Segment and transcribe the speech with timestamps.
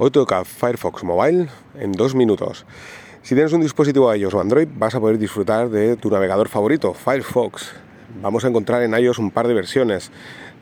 [0.00, 2.64] Hoy toca Firefox Mobile en dos minutos.
[3.22, 6.94] Si tienes un dispositivo iOS o Android, vas a poder disfrutar de tu navegador favorito,
[6.94, 7.72] Firefox.
[8.22, 10.12] Vamos a encontrar en iOS un par de versiones,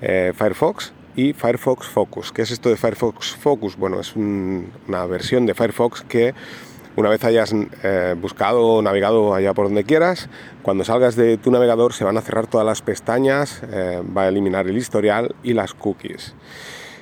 [0.00, 2.32] eh, Firefox y Firefox Focus.
[2.32, 3.76] ¿Qué es esto de Firefox Focus?
[3.76, 6.32] Bueno, es una versión de Firefox que
[6.96, 10.30] una vez hayas eh, buscado o navegado allá por donde quieras,
[10.62, 14.28] cuando salgas de tu navegador se van a cerrar todas las pestañas, eh, va a
[14.28, 16.34] eliminar el historial y las cookies.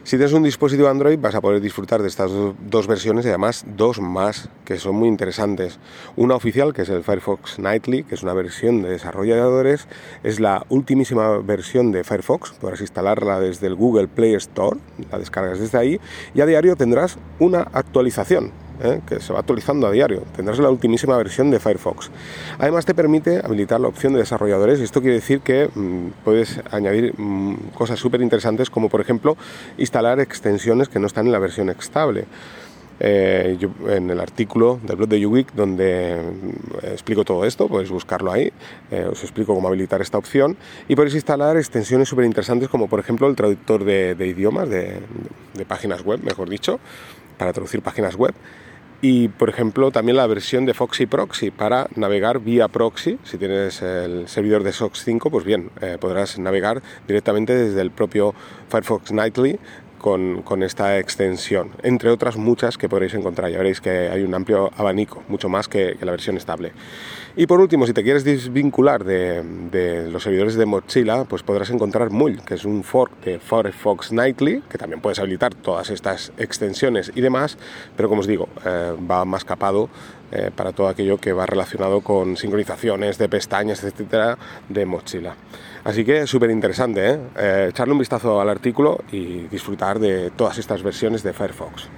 [0.04, 2.30] Si tienes un dispositivo Android vas a poder disfrutar de estas
[2.68, 5.78] dos versiones y además dos más que son muy interesantes.
[6.14, 9.88] Una oficial que es el Firefox Nightly, que es una versión de desarrolladores,
[10.22, 14.78] es la ultimísima versión de Firefox, podrás instalarla desde el Google Play Store,
[15.10, 15.98] la descargas desde ahí
[16.34, 19.00] y a diario tendrás una actualización ¿eh?
[19.06, 20.22] que se va actualizando a diario.
[20.34, 22.10] Tendrás la ultimísima versión de Firefox.
[22.58, 27.14] Además te permite habilitar la opción de desarrolladores esto quiere decir que mm, puedes añadir
[27.18, 29.36] mm, cosas súper interesantes como por ejemplo
[29.78, 32.26] instalar extensiones que no están en la versión estable.
[33.00, 38.30] Eh, en el artículo del blog de Uweek donde mm, explico todo esto, podéis buscarlo
[38.30, 38.52] ahí,
[38.92, 43.00] eh, os explico cómo habilitar esta opción y podéis instalar extensiones súper interesantes como por
[43.00, 45.00] ejemplo el traductor de, idiomas, de,
[45.54, 46.78] de, páginas web, mejor dicho,
[47.36, 48.34] para traducir páginas web
[49.04, 53.18] y por ejemplo también la versión de Foxy Proxy para navegar vía proxy.
[53.22, 57.90] Si tienes el servidor de SOX 5, pues bien, eh, podrás navegar directamente desde el
[57.90, 58.34] propio
[58.70, 59.58] Firefox Nightly
[60.04, 63.50] con, esta extensión, entre otras muchas que podréis encontrar.
[63.50, 66.72] Ya veréis que hay un amplio abanico, mucho más que, la versión estable.
[67.36, 72.10] Y por último, si te quieres desvincular de, los servidores de Mozilla, pues podrás encontrar
[72.10, 77.10] Mul, que es un fork de Firefox Nightly, que también puedes habilitar todas estas extensiones
[77.14, 77.56] y demás,
[77.96, 79.88] pero como os digo, eh, va más capado
[80.34, 84.36] eh, para todo aquello que va relacionado con sincronizaciones de pestañas, etcétera,
[84.68, 85.36] de Mozilla.
[85.84, 87.18] Así que súper interesante, ¿eh?
[87.36, 87.66] ¿eh?
[87.70, 91.88] echarle un vistazo al artículo y disfrutar de todas estas versiones de Firefox.